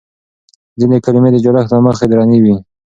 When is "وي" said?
2.43-2.55